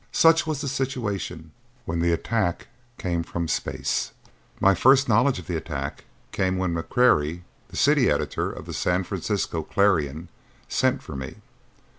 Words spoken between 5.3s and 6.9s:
of the attack came when